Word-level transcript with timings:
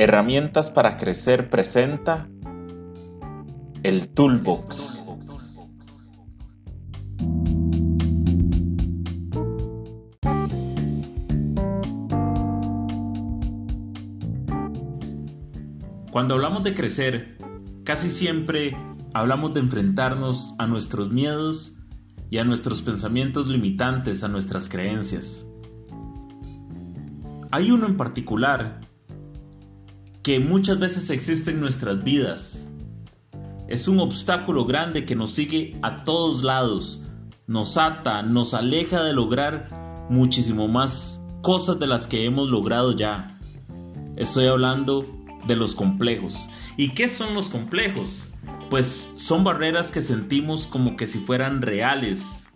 Herramientas 0.00 0.70
para 0.70 0.96
crecer 0.96 1.50
presenta 1.50 2.28
el 3.82 4.06
Toolbox. 4.10 5.02
Cuando 16.12 16.34
hablamos 16.34 16.62
de 16.62 16.74
crecer, 16.76 17.36
casi 17.82 18.08
siempre 18.08 18.76
hablamos 19.14 19.52
de 19.54 19.58
enfrentarnos 19.58 20.54
a 20.60 20.68
nuestros 20.68 21.10
miedos 21.10 21.76
y 22.30 22.38
a 22.38 22.44
nuestros 22.44 22.82
pensamientos 22.82 23.48
limitantes, 23.48 24.22
a 24.22 24.28
nuestras 24.28 24.68
creencias. 24.68 25.44
Hay 27.50 27.72
uno 27.72 27.88
en 27.88 27.96
particular 27.96 28.78
que 30.28 30.40
muchas 30.40 30.78
veces 30.78 31.08
existe 31.08 31.52
en 31.52 31.60
nuestras 31.60 32.04
vidas. 32.04 32.68
Es 33.66 33.88
un 33.88 33.98
obstáculo 33.98 34.66
grande 34.66 35.06
que 35.06 35.16
nos 35.16 35.30
sigue 35.32 35.78
a 35.80 36.04
todos 36.04 36.42
lados, 36.42 37.00
nos 37.46 37.78
ata, 37.78 38.22
nos 38.22 38.52
aleja 38.52 39.02
de 39.04 39.14
lograr 39.14 40.06
muchísimo 40.10 40.68
más 40.68 41.18
cosas 41.40 41.78
de 41.78 41.86
las 41.86 42.06
que 42.06 42.26
hemos 42.26 42.50
logrado 42.50 42.92
ya. 42.94 43.38
Estoy 44.16 44.48
hablando 44.48 45.06
de 45.46 45.56
los 45.56 45.74
complejos. 45.74 46.50
¿Y 46.76 46.90
qué 46.90 47.08
son 47.08 47.32
los 47.32 47.48
complejos? 47.48 48.30
Pues 48.68 49.14
son 49.16 49.44
barreras 49.44 49.90
que 49.90 50.02
sentimos 50.02 50.66
como 50.66 50.98
que 50.98 51.06
si 51.06 51.20
fueran 51.20 51.62
reales, 51.62 52.50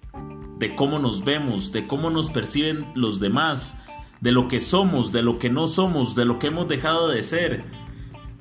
de 0.58 0.76
cómo 0.76 0.98
nos 0.98 1.24
vemos, 1.24 1.72
de 1.72 1.86
cómo 1.86 2.10
nos 2.10 2.28
perciben 2.28 2.92
los 2.94 3.18
demás, 3.18 3.74
de 4.22 4.30
lo 4.30 4.46
que 4.46 4.60
somos, 4.60 5.10
de 5.10 5.22
lo 5.22 5.40
que 5.40 5.50
no 5.50 5.66
somos, 5.66 6.14
de 6.14 6.24
lo 6.24 6.38
que 6.38 6.46
hemos 6.46 6.68
dejado 6.68 7.08
de 7.08 7.24
ser. 7.24 7.64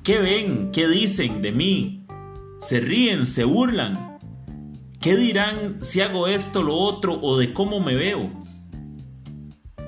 ¿Qué 0.04 0.20
ven? 0.20 0.70
¿Qué 0.72 0.86
dicen 0.86 1.42
de 1.42 1.50
mí? 1.50 2.06
¿Se 2.58 2.80
ríen? 2.80 3.26
¿Se 3.26 3.42
burlan? 3.42 4.18
¿Qué 5.00 5.16
dirán 5.16 5.78
si 5.82 6.00
hago 6.00 6.28
esto, 6.28 6.62
lo 6.62 6.76
otro 6.76 7.18
o 7.20 7.36
de 7.36 7.52
cómo 7.52 7.80
me 7.80 7.96
veo? 7.96 8.30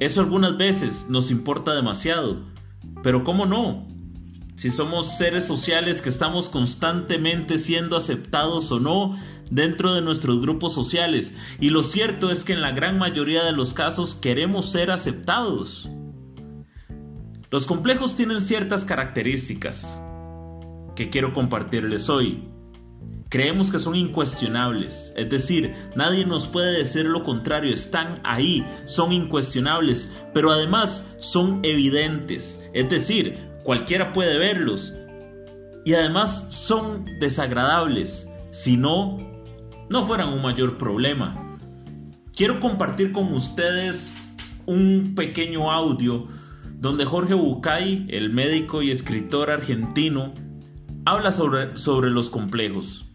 Eso 0.01 0.21
algunas 0.21 0.59
veces 0.59 1.07
nos 1.09 1.31
importa 1.31 1.73
demasiado, 1.73 2.43
pero 3.05 3.23
¿cómo 3.23 3.47
no? 3.47 3.87
Si 4.57 4.71
somos 4.71 5.17
seres 5.17 5.47
sociales 5.47 6.03
que 6.03 6.09
estamos 6.09 6.49
constantemente 6.49 7.59
siendo 7.59 7.97
aceptados 7.97 8.73
o 8.73 8.81
no 8.81 9.17
dentro 9.51 9.95
de 9.95 10.03
nuestros 10.03 10.41
grupos 10.41 10.75
sociales 10.75 11.35
y 11.61 11.71
lo 11.71 11.83
cierto 11.83 12.31
es 12.31 12.45
que 12.45 12.53
en 12.53 12.61
la 12.61 12.73
gran 12.73 12.99
mayoría 12.99 13.45
de 13.45 13.53
los 13.53 13.75
casos 13.75 14.15
queremos 14.15 14.71
ser 14.71 14.91
aceptados. 14.91 15.91
Los 17.51 17.67
complejos 17.67 18.17
tienen 18.17 18.41
ciertas 18.41 18.85
características 18.85 20.01
que 20.97 21.11
quiero 21.11 21.33
compartirles 21.33 22.09
hoy. 22.09 22.49
Creemos 23.29 23.71
que 23.71 23.81
son 23.81 23.97
incuestionables, 23.97 25.13
es 25.17 25.29
decir, 25.29 25.75
nadie 25.97 26.25
nos 26.25 26.47
puede 26.47 26.79
decir 26.79 27.07
lo 27.07 27.25
contrario, 27.25 27.73
están 27.73 28.21
ahí, 28.23 28.65
son 28.85 29.13
incuestionables, 29.13 30.15
pero 30.33 30.53
además 30.53 31.09
son 31.19 31.59
evidentes, 31.65 32.63
es 32.75 32.89
decir, 32.91 33.37
cualquiera 33.65 34.13
puede 34.13 34.39
verlos 34.39 34.95
y 35.85 35.95
además 35.95 36.47
son 36.51 37.07
desagradables, 37.19 38.29
si 38.51 38.77
no, 38.77 39.34
no 39.89 40.07
fueran 40.07 40.29
un 40.29 40.43
mayor 40.43 40.79
problema. 40.79 41.59
Quiero 42.35 42.61
compartir 42.61 43.13
con 43.13 43.33
ustedes 43.33 44.15
un 44.67 45.15
pequeño 45.15 45.71
audio 45.71 46.27
donde 46.81 47.05
Jorge 47.05 47.35
Bucay, 47.35 48.07
el 48.11 48.31
médico 48.31 48.83
y 48.83 48.91
escritor 48.91 49.51
argentino, 49.51 50.35
habla 51.05 51.33
sobre, 51.33 51.77
sobre 51.79 52.11
los 52.11 52.31
complejos. 52.31 53.07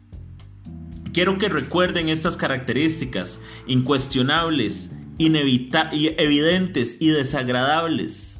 Quiero 1.11 1.37
que 1.37 1.49
recuerden 1.49 2.09
estas 2.09 2.37
características 2.37 3.41
incuestionables, 3.67 4.91
evidentes 5.17 6.97
y 6.99 7.09
desagradables. 7.09 8.39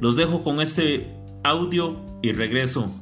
Los 0.00 0.16
dejo 0.16 0.42
con 0.42 0.60
este 0.60 1.14
audio 1.44 2.00
y 2.22 2.32
regreso 2.32 2.92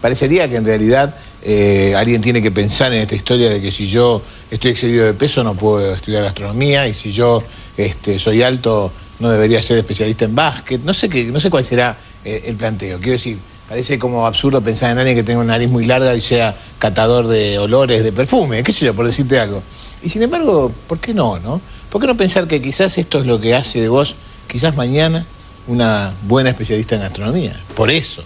Parecería 0.00 0.48
que 0.48 0.56
en 0.56 0.64
realidad 0.64 1.14
eh, 1.42 1.94
alguien 1.96 2.20
tiene 2.20 2.42
que 2.42 2.50
pensar 2.50 2.92
en 2.92 3.00
esta 3.00 3.14
historia 3.14 3.50
de 3.50 3.60
que 3.60 3.72
si 3.72 3.86
yo 3.88 4.22
estoy 4.50 4.72
excedido 4.72 5.06
de 5.06 5.14
peso 5.14 5.42
no 5.44 5.54
puedo 5.54 5.94
estudiar 5.94 6.24
gastronomía 6.24 6.86
y 6.88 6.94
si 6.94 7.12
yo 7.12 7.42
este, 7.76 8.18
soy 8.18 8.42
alto 8.42 8.92
no 9.20 9.30
debería 9.30 9.62
ser 9.62 9.78
especialista 9.78 10.24
en 10.24 10.34
básquet. 10.34 10.80
No 10.82 10.94
sé, 10.94 11.08
qué, 11.08 11.24
no 11.24 11.40
sé 11.40 11.50
cuál 11.50 11.64
será 11.64 11.96
eh, 12.24 12.44
el, 12.46 12.56
planteo. 12.56 12.98
Quiero 12.98 13.12
decir, 13.12 13.38
parece 13.68 13.98
como 13.98 14.26
absurdo 14.26 14.60
pensar 14.60 14.92
en 14.92 14.98
alguien 14.98 15.16
que 15.16 15.22
tenga 15.22 15.40
una 15.40 15.54
nariz 15.54 15.68
muy 15.68 15.84
larga 15.84 16.14
y 16.14 16.20
sea 16.20 16.56
catador 16.78 17.26
de 17.26 17.58
olores, 17.58 18.04
de 18.04 18.12
perfume, 18.12 18.62
qué 18.62 18.72
sé 18.72 18.84
yo, 18.84 18.94
por 18.94 19.06
decirte 19.06 19.40
algo. 19.40 19.62
Y 20.02 20.10
sin 20.10 20.22
embargo, 20.22 20.72
¿por 20.86 21.00
qué 21.00 21.12
no, 21.12 21.38
no? 21.40 21.60
¿Por 21.90 22.00
qué 22.00 22.06
no 22.06 22.16
pensar 22.16 22.46
que 22.46 22.62
quizás 22.62 22.98
esto 22.98 23.18
es 23.18 23.26
lo 23.26 23.40
que 23.40 23.54
hace 23.54 23.80
de 23.80 23.88
vos, 23.88 24.14
quizás 24.46 24.76
mañana, 24.76 25.26
una 25.66 26.12
buena 26.22 26.50
especialista 26.50 26.94
en 26.94 27.02
gastronomía? 27.02 27.60
Por 27.74 27.90
eso 27.90 28.22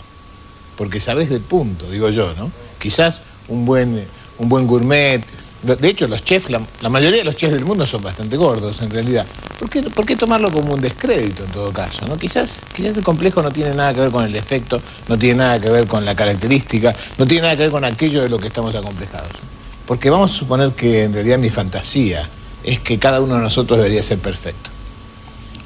porque 0.76 1.00
sabes 1.00 1.30
del 1.30 1.40
punto, 1.40 1.90
digo 1.90 2.10
yo, 2.10 2.34
¿no? 2.34 2.50
Quizás 2.78 3.20
un 3.48 3.64
buen, 3.64 4.04
un 4.38 4.48
buen 4.48 4.66
gourmet. 4.66 5.22
De 5.62 5.88
hecho, 5.88 6.08
los 6.08 6.24
chefs, 6.24 6.50
la, 6.50 6.88
mayoría 6.88 7.18
de 7.18 7.24
los 7.24 7.36
chefs 7.36 7.52
del 7.52 7.64
mundo 7.64 7.86
son 7.86 8.02
bastante 8.02 8.36
gordos 8.36 8.82
en 8.82 8.90
realidad. 8.90 9.24
¿Por 9.60 9.70
qué, 9.70 9.82
¿Por 9.82 10.04
qué, 10.04 10.16
tomarlo 10.16 10.50
como 10.50 10.74
un 10.74 10.80
descrédito 10.80 11.44
en 11.44 11.50
todo 11.52 11.72
caso? 11.72 12.04
¿no? 12.08 12.16
Quizás, 12.16 12.56
quizás 12.74 12.96
el 12.96 13.04
complejo 13.04 13.42
no 13.42 13.52
tiene 13.52 13.72
nada 13.72 13.94
que 13.94 14.00
ver 14.00 14.10
con 14.10 14.24
el 14.24 14.32
defecto, 14.32 14.80
no 15.08 15.16
tiene 15.16 15.36
nada 15.36 15.60
que 15.60 15.70
ver 15.70 15.86
con 15.86 16.04
la 16.04 16.16
característica, 16.16 16.92
no 17.16 17.26
tiene 17.26 17.42
nada 17.42 17.56
que 17.56 17.62
ver 17.62 17.70
con 17.70 17.84
aquello 17.84 18.22
de 18.22 18.28
lo 18.28 18.38
que 18.38 18.48
estamos 18.48 18.74
acomplejados. 18.74 19.30
Porque 19.86 20.10
vamos 20.10 20.32
a 20.32 20.34
suponer 20.34 20.72
que 20.72 21.04
en 21.04 21.12
realidad 21.12 21.38
mi 21.38 21.50
fantasía 21.50 22.28
es 22.64 22.80
que 22.80 22.98
cada 22.98 23.20
uno 23.20 23.36
de 23.36 23.42
nosotros 23.42 23.78
debería 23.78 24.02
ser 24.02 24.18
perfecto. 24.18 24.70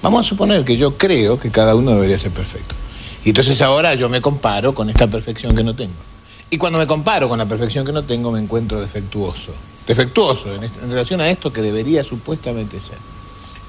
Vamos 0.03 0.27
a 0.27 0.29
suponer 0.29 0.65
que 0.65 0.77
yo 0.77 0.99
creo 0.99 1.41
que 1.41 1.51
cada 1.51 1.75
uno 1.75 1.93
debería 1.93 2.19
ser 2.19 2.33
perfecto. 2.33 2.75
Y 3.27 3.31
entonces 3.31 3.61
ahora 3.61 3.93
yo 3.97 4.09
me 4.09 4.21
comparo 4.21 4.73
con 4.73 4.89
esta 4.89 5.09
perfección 5.09 5.57
que 5.57 5.65
no 5.65 5.75
tengo. 5.75 5.97
Y 6.49 6.59
cuando 6.59 6.79
me 6.79 6.87
comparo 6.87 7.29
con 7.29 7.37
la 7.37 7.45
perfección 7.45 7.85
que 7.85 7.91
no 7.91 8.05
tengo, 8.05 8.31
me 8.31 8.39
encuentro 8.39 8.81
defectuoso. 8.81 9.51
Defectuoso 9.85 10.55
en, 10.55 10.71
relación 10.89 11.21
a 11.21 11.29
esto 11.29 11.53
que 11.53 11.61
debería 11.61 12.05
supuestamente 12.05 12.79
ser. 12.79 12.99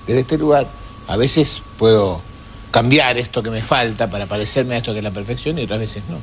Desde 0.06 0.22
este 0.22 0.38
lugar, 0.38 0.68
a 1.08 1.18
veces 1.18 1.64
puedo 1.80 2.22
cambiar 2.70 3.18
esto 3.18 3.42
que 3.42 3.50
me 3.50 3.64
falta 3.64 4.12
para 4.12 4.28
parecerme 4.28 4.76
a 4.76 4.78
esto 4.78 4.92
que 4.92 5.00
es 5.00 5.04
la 5.04 5.10
perfección 5.10 5.58
y 5.58 5.64
otras 5.64 5.80
veces 5.80 6.04
no. 6.08 6.20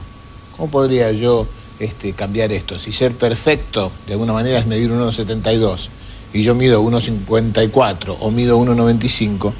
¿Cómo 0.56 0.70
podría 0.70 1.10
yo 1.10 1.44
este, 1.80 2.12
cambiar 2.12 2.52
esto? 2.52 2.78
Si 2.78 2.92
ser 2.92 3.16
perfecto 3.16 3.90
de 4.06 4.12
alguna 4.12 4.32
manera 4.32 4.60
es 4.60 4.66
medir 4.68 4.92
1,72 4.92 5.88
y 6.32 6.44
yo 6.44 6.54
mido 6.54 6.84
1,54 6.84 8.16
o 8.20 8.30
mido 8.30 8.60
1,95, 8.60 9.52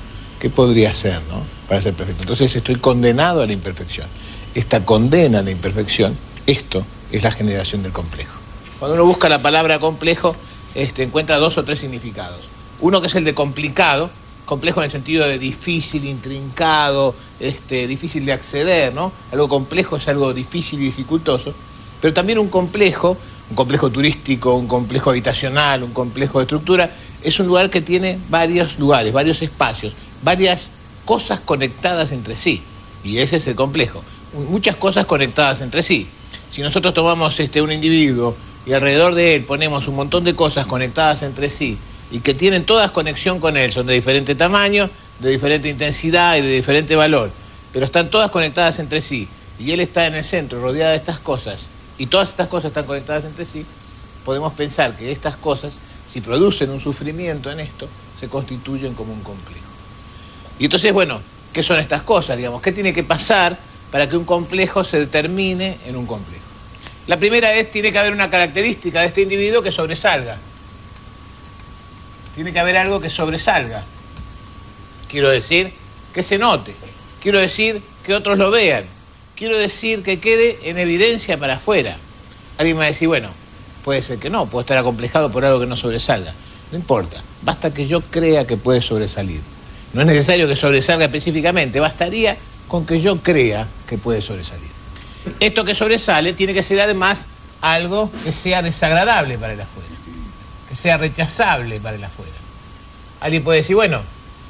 ¿qué 0.44 0.50
podría 0.50 0.93
ser, 0.93 1.22
no? 1.31 1.43
para 1.66 1.81
ser 1.81 1.94
perfecto. 1.94 2.21
Entonces 2.21 2.55
estoy 2.55 2.75
condenado 2.75 3.41
a 3.41 3.47
la 3.47 3.55
imperfección. 3.55 4.06
Esta 4.55 4.84
condena 4.84 5.38
a 5.38 5.43
la 5.43 5.50
imperfección, 5.50 6.15
esto 6.47 6.84
es 7.10 7.22
la 7.22 7.31
generación 7.31 7.82
del 7.82 7.93
complejo. 7.93 8.34
Cuando 8.78 8.94
uno 8.94 9.06
busca 9.06 9.31
la 9.31 9.41
palabra 9.41 9.78
complejo, 9.78 10.37
este, 10.75 11.03
encuentra 11.03 11.38
dos 11.38 11.56
o 11.56 11.65
tres 11.65 11.78
significados. 11.78 12.41
Uno 12.82 13.00
que 13.00 13.06
es 13.06 13.15
el 13.15 13.25
de 13.25 13.32
complicado, 13.32 14.10
complejo 14.44 14.81
en 14.81 14.84
el 14.84 14.91
sentido 14.91 15.27
de 15.27 15.38
difícil, 15.38 16.05
intrincado, 16.05 17.15
este, 17.41 17.87
difícil 17.87 18.26
de 18.26 18.34
acceder, 18.34 18.93
¿no? 18.93 19.12
Algo 19.32 19.49
complejo 19.49 19.97
es 19.97 20.06
algo 20.09 20.34
difícil 20.34 20.78
y 20.78 20.84
dificultoso, 20.84 21.55
pero 22.03 22.12
también 22.12 22.38
un 22.38 22.49
complejo, 22.49 23.17
un 23.49 23.56
complejo 23.56 23.88
turístico, 23.88 24.56
un 24.56 24.69
complejo 24.69 25.08
habitacional, 25.08 25.82
un 25.85 25.94
complejo 25.94 26.38
de 26.38 26.43
estructura, 26.43 26.90
es 27.23 27.40
un 27.40 27.47
lugar 27.47 27.70
que 27.70 27.81
tiene 27.81 28.19
varios 28.29 28.79
lugares, 28.79 29.11
varios 29.11 29.40
espacios, 29.40 29.94
varias 30.25 30.71
cosas 31.05 31.38
conectadas 31.38 32.11
entre 32.11 32.37
sí. 32.37 32.62
Y 33.05 33.19
ese 33.19 33.37
es 33.37 33.47
el 33.47 33.55
complejo. 33.55 34.03
Muchas 34.49 34.76
cosas 34.76 35.05
conectadas 35.05 35.61
entre 35.61 35.82
sí. 35.82 36.09
Si 36.50 36.62
nosotros 36.62 36.94
tomamos 36.94 37.38
este, 37.38 37.61
un 37.62 37.71
individuo 37.71 38.35
y 38.67 38.73
alrededor 38.73 39.15
de 39.15 39.35
él 39.35 39.44
ponemos 39.44 39.87
un 39.87 39.97
montón 39.97 40.25
de 40.25 40.35
cosas 40.35 40.67
conectadas 40.67 41.23
entre 41.23 41.50
sí 41.50 41.76
y 42.11 42.21
que 42.21 42.35
tienen 42.35 42.65
todas 42.65 42.91
conexión 42.91 43.38
con 43.38 43.56
él, 43.56 43.73
son 43.73 43.87
de 43.87 43.94
diferente 43.94 44.35
tamaño, 44.35 44.88
de 45.21 45.31
diferente 45.31 45.69
intensidad 45.69 46.37
y 46.37 46.41
de 46.41 46.53
diferente 46.53 46.97
valor, 46.97 47.31
pero 47.73 47.85
están 47.85 48.09
todas 48.09 48.31
conectadas 48.31 48.79
entre 48.79 49.03
sí 49.03 49.29
y 49.59 49.73
él 49.73 49.81
está 49.81 50.06
en 50.06 50.15
el 50.15 50.25
centro 50.25 50.61
rodeada 50.61 50.93
de 50.93 50.97
estas 50.97 51.19
cosas 51.19 51.67
y 51.99 52.06
todas 52.06 52.31
estas 52.31 52.49
cosas 52.49 52.67
están 52.67 52.87
conectadas 52.87 53.25
entre 53.25 53.44
sí, 53.44 53.67
podemos 54.25 54.53
pensar 54.55 54.97
que 54.97 55.12
estas 55.12 55.37
cosas, 55.37 55.75
si 56.11 56.21
producen 56.21 56.71
un 56.71 56.81
sufrimiento 56.81 57.50
en 57.50 57.61
esto, 57.61 57.88
se 58.19 58.29
constituyen 58.29 58.94
como 58.94 59.12
un 59.12 59.21
complejo. 59.21 59.74
Y 60.59 60.65
entonces, 60.65 60.93
bueno, 60.93 61.21
¿qué 61.53 61.62
son 61.62 61.79
estas 61.79 62.03
cosas? 62.03 62.37
Digamos, 62.37 62.62
¿qué 62.62 62.73
tiene 62.73 62.93
que 62.93 63.05
pasar 63.05 63.56
para 63.91 64.09
que 64.09 64.17
un 64.17 64.25
complejo 64.25 64.85
se 64.85 64.99
determine 64.99 65.79
en 65.87 65.97
un 65.97 66.06
complejo? 66.06 66.45
La 67.06 67.19
primera 67.19 67.53
es, 67.55 67.71
tiene 67.71 67.93
que 67.93 67.99
haber 67.99 68.12
una 68.12 68.31
característica 68.31 69.01
de 69.01 69.06
este 69.06 69.23
individuo 69.23 69.62
que 69.62 69.73
sobresalga. 69.73 70.37
tiene 72.35 72.53
que 72.53 72.59
haber 72.59 72.77
algo 72.77 73.01
que 73.01 73.11
sobresalga. 73.11 73.83
Quiero 75.09 75.29
decir, 75.29 75.73
que 76.12 76.23
se 76.23 76.39
note. 76.39 76.75
Quiero 77.23 77.39
decir, 77.39 77.83
que 78.05 78.15
otros 78.15 78.39
lo 78.39 78.50
vean. 78.50 78.85
Quiero 79.37 79.59
decir, 79.59 80.03
que 80.03 80.19
quede 80.19 80.59
en 80.65 80.79
evidencia 80.79 81.39
para 81.39 81.55
afuera. 81.55 81.97
Alguien 82.59 82.77
me 82.77 82.81
va 82.81 82.85
a 82.87 82.89
decir, 82.89 83.09
bueno, 83.09 83.29
puede 83.85 84.03
ser 84.03 84.19
que 84.19 84.31
no, 84.31 84.47
puede 84.47 84.62
estar 84.62 84.79
acomplejado 84.79 85.31
por 85.31 85.45
algo 85.45 85.61
que 85.61 85.67
no 85.67 85.77
sobresalga. 85.77 86.33
No 86.73 86.79
importa, 86.79 87.23
basta 87.43 87.73
que 87.73 87.87
yo 87.87 88.00
crea 88.00 88.47
que 88.47 88.57
puede 88.57 88.81
sobresalir. 88.81 89.41
No 89.94 90.00
es 90.00 90.06
necesario 90.08 90.49
que 90.49 90.56
sobresalga 90.56 91.05
específicamente, 91.05 91.79
bastaría 91.79 92.37
con 92.67 92.85
que 92.85 93.00
yo 93.00 93.19
crea 93.19 93.67
que 93.88 93.96
puede 93.96 94.20
sobresalir. 94.20 94.69
Esto 95.38 95.64
que 95.64 95.75
sobresale 95.75 96.32
tiene 96.32 96.52
que 96.52 96.62
ser 96.62 96.81
además 96.81 97.26
algo 97.61 98.11
que 98.25 98.32
sea 98.32 98.61
desagradable 98.61 99.38
para 99.38 99.52
el 99.52 99.61
afuera, 99.61 99.88
que 100.69 100.75
sea 100.76 100.96
rechazable 100.96 101.79
para 101.79 101.96
el 101.96 102.05
afuera. 102.05 102.32
Alguien 103.20 103.44
puede 103.44 103.61
decir, 103.61 103.76
bueno, 103.76 104.02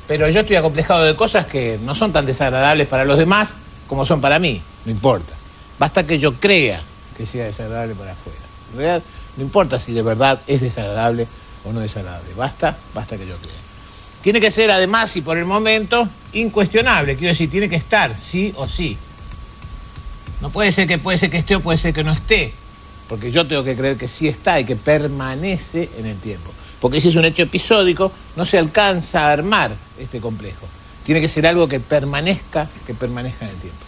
pero 0.09 0.29
yo 0.31 0.41
estoy 0.41 0.57
acomplejado 0.57 1.05
de 1.05 1.15
cosas 1.15 1.47
que 1.47 1.79
no 1.83 1.95
son 1.95 2.13
tan 2.13 2.25
desagradables 2.25 2.89
para 2.89 3.05
los 3.05 3.19
demás 3.19 3.51
como 3.87 4.07
son 4.07 4.23
para 4.23 4.39
mí, 4.39 4.63
no 4.87 4.91
importa. 4.91 5.35
Basta 5.79 6.07
que 6.07 6.19
yo 6.19 6.35
crea 6.35 6.81
que 7.19 7.27
sea 7.27 7.45
desagradable 7.45 7.95
para 7.95 8.13
afuera. 8.13 8.39
En 8.73 8.79
realidad, 8.79 9.03
no 9.37 9.43
importa 9.45 9.79
si 9.79 9.93
de 9.93 10.03
verdad 10.03 10.41
es 10.47 10.63
desagradable 10.63 11.27
o 11.65 11.73
no 11.73 11.81
desagradable, 11.81 12.33
basta, 12.35 12.77
basta 12.95 13.17
que 13.19 13.27
yo 13.27 13.37
crea. 13.37 13.53
Tiene 14.25 14.41
que 14.41 14.51
ser 14.51 14.71
además 14.71 15.15
y 15.17 15.21
por 15.21 15.37
el 15.37 15.45
momento 15.45 16.09
incuestionable, 16.33 17.15
quiero 17.15 17.35
decir, 17.35 17.51
tiene 17.51 17.69
que 17.69 17.77
estar, 17.77 18.19
sí 18.19 18.55
o 18.57 18.67
sí. 18.67 18.97
No 20.41 20.49
puede 20.49 20.73
ser 20.73 20.89
que 20.89 20.97
puede 20.97 21.19
ser 21.19 21.31
que 21.31 21.37
esté 21.37 21.57
o 21.57 21.61
puede 21.61 21.77
ser 21.77 21.93
que 21.93 22.03
no 22.03 22.11
esté, 22.11 22.55
porque 23.07 23.31
yo 23.31 23.47
tengo 23.47 23.63
que 23.63 23.77
creer 23.77 23.99
que 23.99 24.09
sí 24.09 24.27
está 24.27 24.59
y 24.59 24.65
que 24.65 24.77
permanece 24.77 25.91
en 25.99 26.07
el 26.07 26.17
tiempo. 26.17 26.51
Porque 26.81 27.03
si 27.03 27.11
es 27.11 27.17
un 27.17 27.27
hecho 27.27 27.43
episódico, 27.43 28.11
no 28.35 28.47
se 28.47 28.57
alcanza 28.57 29.29
a 29.29 29.33
armar 29.33 29.73
este 29.99 30.21
complejo. 30.21 30.67
Tiene 31.05 31.21
que 31.21 31.29
ser 31.29 31.47
algo 31.47 31.69
que 31.69 31.81
permanezca, 31.81 32.67
que 32.87 32.95
permanezca 32.95 33.45
en 33.45 33.51
el 33.51 33.59
tiempo. 33.59 33.85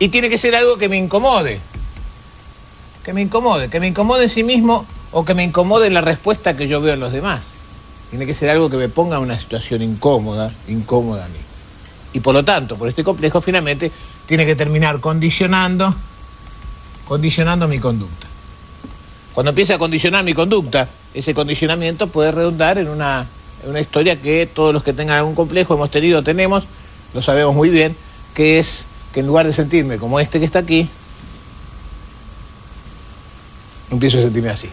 Y 0.00 0.08
tiene 0.08 0.28
que 0.28 0.38
ser 0.38 0.56
algo 0.56 0.76
que 0.76 0.88
me 0.88 0.96
incomode. 0.96 1.60
Que 3.04 3.12
me 3.12 3.22
incomode, 3.22 3.68
que 3.68 3.78
me 3.78 3.86
incomode 3.86 4.24
en 4.24 4.30
sí 4.30 4.42
mismo 4.42 4.84
o 5.12 5.24
que 5.24 5.34
me 5.34 5.44
incomode 5.44 5.88
la 5.88 6.00
respuesta 6.00 6.56
que 6.56 6.66
yo 6.66 6.80
veo 6.80 6.94
en 6.94 7.00
los 7.00 7.12
demás. 7.12 7.51
Tiene 8.12 8.26
que 8.26 8.34
ser 8.34 8.50
algo 8.50 8.68
que 8.68 8.76
me 8.76 8.90
ponga 8.90 9.16
en 9.16 9.22
una 9.22 9.38
situación 9.38 9.80
incómoda, 9.80 10.52
incómoda 10.68 11.24
a 11.24 11.28
mí. 11.28 11.38
Y 12.12 12.20
por 12.20 12.34
lo 12.34 12.44
tanto, 12.44 12.76
por 12.76 12.86
este 12.86 13.02
complejo, 13.02 13.40
finalmente, 13.40 13.90
tiene 14.26 14.44
que 14.44 14.54
terminar 14.54 15.00
condicionando, 15.00 15.94
condicionando 17.08 17.66
mi 17.68 17.78
conducta. 17.78 18.26
Cuando 19.32 19.48
empieza 19.48 19.76
a 19.76 19.78
condicionar 19.78 20.24
mi 20.24 20.34
conducta, 20.34 20.90
ese 21.14 21.32
condicionamiento 21.32 22.06
puede 22.06 22.32
redundar 22.32 22.76
en 22.76 22.90
una, 22.90 23.26
una 23.64 23.80
historia 23.80 24.20
que 24.20 24.46
todos 24.46 24.74
los 24.74 24.82
que 24.82 24.92
tengan 24.92 25.16
algún 25.16 25.34
complejo 25.34 25.72
hemos 25.72 25.90
tenido, 25.90 26.22
tenemos, 26.22 26.64
lo 27.14 27.22
sabemos 27.22 27.54
muy 27.54 27.70
bien, 27.70 27.96
que 28.34 28.58
es 28.58 28.84
que 29.14 29.20
en 29.20 29.26
lugar 29.26 29.46
de 29.46 29.54
sentirme 29.54 29.96
como 29.96 30.20
este 30.20 30.38
que 30.38 30.44
está 30.44 30.58
aquí, 30.58 30.86
empiezo 33.90 34.18
a 34.18 34.20
sentirme 34.20 34.50
así. 34.50 34.68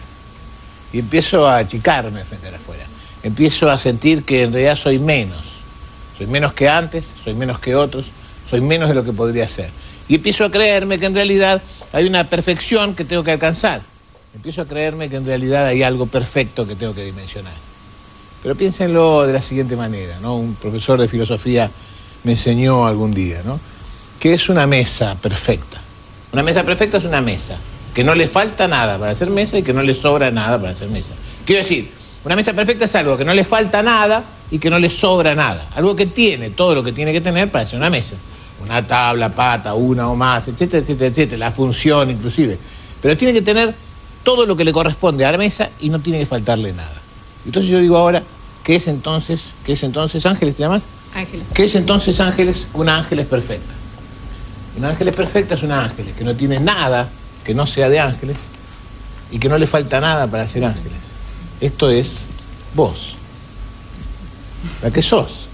Y 0.92 0.98
empiezo 0.98 1.48
a 1.48 1.56
achicarme 1.56 2.22
frente 2.24 2.48
a 2.48 2.56
afuera. 2.56 2.84
Empiezo 3.22 3.70
a 3.70 3.78
sentir 3.78 4.24
que 4.24 4.42
en 4.42 4.52
realidad 4.52 4.76
soy 4.76 4.98
menos. 4.98 5.42
Soy 6.16 6.26
menos 6.26 6.52
que 6.52 6.68
antes, 6.68 7.12
soy 7.24 7.34
menos 7.34 7.58
que 7.58 7.74
otros, 7.74 8.06
soy 8.48 8.60
menos 8.60 8.88
de 8.88 8.94
lo 8.94 9.04
que 9.04 9.12
podría 9.12 9.48
ser. 9.48 9.70
Y 10.08 10.16
empiezo 10.16 10.44
a 10.44 10.50
creerme 10.50 10.98
que 10.98 11.06
en 11.06 11.14
realidad 11.14 11.62
hay 11.92 12.06
una 12.06 12.24
perfección 12.24 12.94
que 12.94 13.04
tengo 13.04 13.22
que 13.22 13.32
alcanzar. 13.32 13.82
Empiezo 14.34 14.62
a 14.62 14.66
creerme 14.66 15.08
que 15.08 15.16
en 15.16 15.26
realidad 15.26 15.66
hay 15.66 15.82
algo 15.82 16.06
perfecto 16.06 16.66
que 16.66 16.76
tengo 16.76 16.94
que 16.94 17.04
dimensionar. 17.04 17.52
Pero 18.42 18.54
piénsenlo 18.54 19.26
de 19.26 19.32
la 19.32 19.42
siguiente 19.42 19.76
manera, 19.76 20.18
¿no? 20.20 20.36
Un 20.36 20.54
profesor 20.54 21.00
de 21.00 21.08
filosofía 21.08 21.70
me 22.24 22.32
enseñó 22.32 22.86
algún 22.86 23.12
día, 23.12 23.42
¿no? 23.44 23.60
Que 24.18 24.34
es 24.34 24.48
una 24.48 24.66
mesa 24.66 25.14
perfecta. 25.16 25.80
Una 26.32 26.42
mesa 26.42 26.64
perfecta 26.64 26.98
es 26.98 27.04
una 27.04 27.20
mesa 27.20 27.56
que 27.94 28.04
no 28.04 28.14
le 28.14 28.28
falta 28.28 28.68
nada 28.68 28.98
para 28.98 29.12
hacer 29.12 29.30
mesa 29.30 29.58
y 29.58 29.62
que 29.62 29.72
no 29.72 29.82
le 29.82 29.94
sobra 29.94 30.30
nada 30.30 30.58
para 30.58 30.72
hacer 30.72 30.88
mesa. 30.88 31.10
Quiero 31.44 31.62
decir, 31.62 31.90
una 32.24 32.36
mesa 32.36 32.52
perfecta 32.52 32.84
es 32.84 32.94
algo 32.94 33.16
que 33.16 33.24
no 33.24 33.32
le 33.34 33.44
falta 33.44 33.82
nada 33.82 34.22
y 34.50 34.58
que 34.58 34.70
no 34.70 34.78
le 34.78 34.90
sobra 34.90 35.34
nada. 35.34 35.66
Algo 35.74 35.96
que 35.96 36.06
tiene 36.06 36.50
todo 36.50 36.74
lo 36.74 36.84
que 36.84 36.92
tiene 36.92 37.12
que 37.12 37.20
tener 37.20 37.50
para 37.50 37.64
hacer 37.64 37.78
una 37.78 37.90
mesa. 37.90 38.14
Una 38.62 38.86
tabla, 38.86 39.30
pata, 39.30 39.74
una 39.74 40.08
o 40.08 40.16
más, 40.16 40.46
etcétera, 40.48 40.82
etcétera, 40.82 41.10
etcétera. 41.10 41.38
La 41.38 41.52
función 41.52 42.10
inclusive. 42.10 42.58
Pero 43.00 43.16
tiene 43.16 43.32
que 43.32 43.42
tener 43.42 43.74
todo 44.22 44.44
lo 44.44 44.56
que 44.56 44.64
le 44.64 44.72
corresponde 44.72 45.24
a 45.24 45.32
la 45.32 45.38
mesa 45.38 45.70
y 45.80 45.88
no 45.88 45.98
tiene 46.00 46.18
que 46.18 46.26
faltarle 46.26 46.72
nada. 46.72 47.00
Entonces 47.46 47.70
yo 47.70 47.78
digo 47.78 47.96
ahora, 47.96 48.22
¿qué 48.64 48.76
es 48.76 48.86
entonces? 48.86 49.52
¿Qué 49.64 49.72
es 49.72 49.82
entonces 49.82 50.26
Ángeles 50.26 50.56
te 50.56 50.62
llamas? 50.62 50.82
Ángeles. 51.14 51.46
¿Qué 51.54 51.64
es 51.64 51.74
entonces 51.74 52.20
Ángeles? 52.20 52.66
Una 52.74 52.98
ángeles 52.98 53.26
perfecta. 53.26 53.74
Una 54.76 54.90
ángeles 54.90 55.14
perfecta 55.14 55.54
es 55.54 55.62
una 55.62 55.84
ángeles 55.84 56.14
que 56.14 56.24
no 56.24 56.34
tiene 56.36 56.60
nada 56.60 57.08
que 57.44 57.54
no 57.54 57.66
sea 57.66 57.88
de 57.88 57.98
ángeles 57.98 58.36
y 59.30 59.38
que 59.38 59.48
no 59.48 59.58
le 59.58 59.66
falta 59.66 60.00
nada 60.00 60.26
para 60.26 60.46
ser 60.46 60.64
ángeles. 60.64 61.09
Esto 61.60 61.90
es 61.90 62.20
vos, 62.74 63.14
la 64.82 64.90
que 64.90 65.02
sos. 65.02 65.46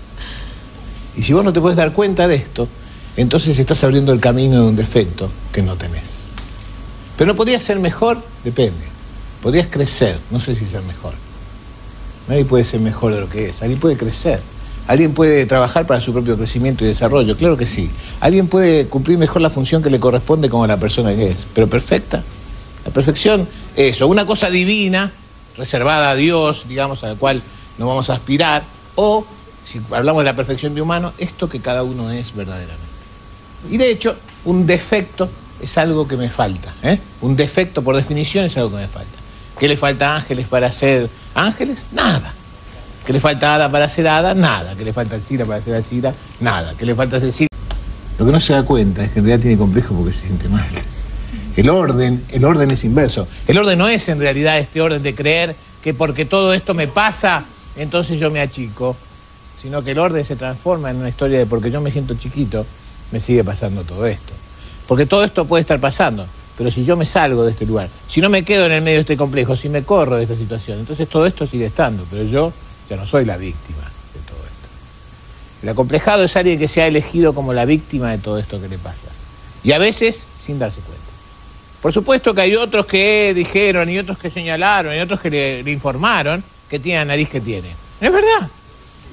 Y 1.17 1.23
si 1.23 1.33
vos 1.33 1.45
no 1.45 1.53
te 1.53 1.61
puedes 1.61 1.77
dar 1.77 1.93
cuenta 1.93 2.29
de 2.29 2.37
esto, 2.37 2.69
entonces 3.17 3.59
estás 3.59 3.83
abriendo 3.85 4.13
el 4.13 4.21
camino 4.21 4.63
de 4.63 4.69
un 4.69 4.77
defecto 4.77 5.31
que 5.53 5.63
no 5.63 5.77
tenés. 5.77 6.27
Pero 7.17 7.33
no 7.33 7.37
podrías 7.37 7.63
ser 7.63 7.79
mejor, 7.81 8.23
depende. 8.45 8.85
Podrías 9.43 9.69
crecer, 9.69 10.19
no 10.31 10.41
sé 10.41 10.55
si 10.55 10.67
ser 10.67 10.83
mejor. 10.83 11.15
Nadie 12.29 12.45
puede 12.45 12.65
ser 12.65 12.81
mejor 12.81 13.15
de 13.15 13.21
lo 13.21 13.29
que 13.29 13.49
es, 13.49 13.63
alguien 13.63 13.81
puede 13.81 13.97
crecer. 13.97 14.41
¿Alguien 14.89 15.15
puede 15.15 15.47
trabajar 15.47 15.85
para 15.85 16.01
su 16.01 16.13
propio 16.13 16.37
crecimiento 16.37 16.85
y 16.85 16.89
desarrollo? 16.89 17.37
Claro 17.37 17.57
que 17.57 17.67
sí. 17.67 17.91
¿Alguien 18.21 18.47
puede 18.47 18.87
cumplir 18.87 19.19
mejor 19.19 19.43
la 19.43 19.51
función 19.51 19.83
que 19.83 19.91
le 19.91 19.99
corresponde 19.99 20.49
como 20.49 20.65
la 20.65 20.77
persona 20.77 21.13
que 21.17 21.31
es? 21.31 21.45
Pero 21.55 21.69
perfecta. 21.69 22.23
La 22.85 22.93
perfección 22.93 23.49
es 23.75 24.01
o 24.01 24.07
una 24.07 24.25
cosa 24.27 24.49
divina, 24.49 25.11
reservada 25.57 26.11
a 26.11 26.15
Dios, 26.15 26.65
digamos, 26.69 27.03
a 27.05 27.09
la 27.09 27.15
cual 27.15 27.43
no 27.79 27.87
vamos 27.87 28.11
a 28.11 28.15
aspirar, 28.15 28.65
o, 28.95 29.25
si 29.71 29.81
hablamos 29.91 30.23
de 30.23 30.31
la 30.31 30.37
perfección 30.37 30.75
de 30.75 30.83
humano, 30.83 31.13
esto 31.19 31.49
que 31.49 31.61
cada 31.61 31.83
uno 31.83 32.11
es 32.11 32.35
verdaderamente. 32.35 32.85
Y 33.71 33.77
de 33.79 33.91
hecho, 33.91 34.17
un 34.45 34.67
defecto 34.67 35.29
es 35.61 35.77
algo 35.79 36.07
que 36.07 36.17
me 36.17 36.31
falta. 36.31 36.73
¿eh? 36.83 36.99
Un 37.21 37.37
defecto, 37.37 37.83
por 37.83 37.97
definición, 37.97 38.45
es 38.45 38.57
algo 38.57 38.71
que 38.71 38.77
me 38.77 38.89
falta. 38.89 39.11
¿Qué 39.59 39.69
le 39.69 39.77
falta 39.77 40.13
a 40.13 40.17
ángeles 40.17 40.47
para 40.47 40.71
ser 40.71 41.09
ángeles? 41.35 41.89
Nada. 41.93 42.33
¿Qué 43.07 43.13
le 43.13 43.21
falta 43.21 43.53
a 43.53 43.55
Hada 43.55 43.71
para 43.71 43.89
ser 43.89 44.09
Hada? 44.09 44.35
Nada. 44.35 44.75
¿Qué 44.75 44.85
le 44.85 44.93
falta 44.93 45.17
a 45.17 45.21
Cira 45.21 45.47
para 45.47 45.63
ser 45.63 45.75
Alcira? 45.75 46.13
Nada. 46.41 46.75
¿Qué 46.77 46.85
le 46.85 46.95
falta 46.95 47.17
a 47.17 47.21
Cecilia? 47.21 47.49
Lo 48.19 48.27
que 48.27 48.33
no 48.33 48.41
se 48.41 48.53
da 48.53 48.65
cuenta 48.65 49.05
es 49.05 49.13
que 49.13 49.21
en 49.21 49.27
realidad 49.27 49.43
tiene 49.43 49.57
complejo 49.57 49.95
porque 49.95 50.13
se 50.13 50.27
siente 50.27 50.49
mal. 50.49 50.67
El 51.57 51.71
orden, 51.71 52.23
el 52.31 52.45
orden 52.45 52.71
es 52.71 52.85
inverso. 52.85 53.27
El 53.49 53.57
orden 53.57 53.79
no 53.79 53.89
es 53.89 54.09
en 54.09 54.19
realidad 54.21 54.59
este 54.59 54.83
orden 54.83 55.03
de 55.03 55.15
creer 55.15 55.57
que 55.83 55.95
porque 55.95 56.27
todo 56.27 56.53
esto 56.53 56.75
me 56.75 56.87
pasa, 56.87 57.45
entonces 57.77 58.21
yo 58.21 58.31
me 58.31 58.41
achico, 58.41 58.95
sino 59.63 59.83
que 59.83 59.93
el 59.93 59.99
orden 59.99 60.25
se 60.25 60.37
transforma 60.37 60.91
en 60.91 60.97
una 60.97 61.09
historia 61.09 61.39
de 61.39 61.47
porque 61.47 61.71
yo 61.71 61.81
me 61.81 61.91
siento 61.91 62.15
chiquito, 62.15 62.67
me 63.11 63.21
sigue 63.21 63.43
pasando 63.43 63.85
todo 63.85 64.07
esto. 64.07 64.33
Porque 64.87 65.07
todo 65.07 65.25
esto 65.25 65.47
puede 65.47 65.63
estar 65.63 65.81
pasando, 65.81 66.27
pero 66.59 66.71
si 66.71 66.85
yo 66.85 66.97
me 66.97 67.07
salgo 67.07 67.45
de 67.45 67.53
este 67.53 67.65
lugar, 67.65 67.89
si 68.09 68.21
no 68.21 68.29
me 68.29 68.45
quedo 68.45 68.67
en 68.67 68.73
el 68.73 68.83
medio 68.83 68.97
de 68.97 69.03
este 69.03 69.17
complejo, 69.17 69.57
si 69.57 69.71
me 69.71 69.83
corro 69.83 70.17
de 70.17 70.25
esta 70.25 70.37
situación, 70.37 70.81
entonces 70.81 71.09
todo 71.09 71.25
esto 71.25 71.47
sigue 71.47 71.67
estando, 71.67 72.05
pero 72.11 72.25
yo 72.25 72.53
ya 72.91 72.97
no 72.97 73.07
soy 73.07 73.25
la 73.25 73.39
víctima 73.39 73.83
de 74.13 74.21
todo 74.21 74.39
esto. 74.39 74.69
El 75.63 75.71
acomplejado 75.71 76.25
es 76.25 76.37
alguien 76.37 76.59
que 76.59 76.69
se 76.69 76.83
ha 76.83 76.87
elegido 76.87 77.35
como 77.35 77.55
la 77.55 77.65
víctima 77.65 78.11
de 78.11 78.19
todo 78.19 78.39
esto 78.39 78.61
que 78.61 78.69
le 78.69 78.79
pasa. 78.79 79.09
Y 79.65 79.73
a 79.73 79.79
veces 79.79 80.27
sin 80.39 80.59
darse 80.59 80.81
cuenta. 80.81 81.16
Por 81.81 81.93
supuesto 81.93 82.35
que 82.35 82.41
hay 82.41 82.57
otros 82.57 82.87
que 82.87 83.33
dijeron 83.35 83.89
y 83.89 83.99
otros 83.99 84.19
que 84.19 84.31
señalaron 84.31 84.95
y 84.95 84.99
otros 84.99 85.21
que 85.21 85.31
le, 85.31 85.71
informaron 85.71 86.43
que 86.69 86.79
tiene 86.79 87.01
la 87.01 87.05
nariz 87.07 87.29
que 87.29 87.41
tiene. 87.41 87.69
Es 88.01 88.13
verdad. 88.13 88.49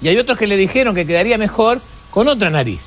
Y 0.01 0.07
hay 0.07 0.17
otros 0.17 0.37
que 0.37 0.47
le 0.47 0.57
dijeron 0.57 0.95
que 0.95 1.05
quedaría 1.05 1.37
mejor 1.37 1.81
con 2.09 2.27
otra 2.27 2.49
nariz. 2.49 2.81